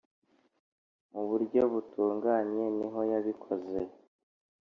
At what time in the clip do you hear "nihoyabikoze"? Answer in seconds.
2.77-3.79